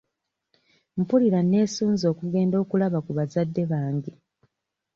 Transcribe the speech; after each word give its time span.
Mpulira 0.99 1.39
neesunze 1.43 2.05
okugenda 2.13 2.55
okulaba 2.63 2.97
ku 3.05 3.11
bazadde 3.17 3.63
bange. 3.71 4.13